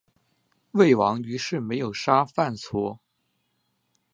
[0.71, 2.97] 魏王于是没有杀范痤。